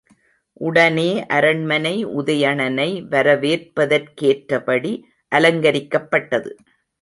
[0.61, 4.93] உடனே அரண்மனை உதயணனை வரவேற்பதற்கேற்றபடி
[5.31, 6.51] அலங்கரிக்கப்பட்டது.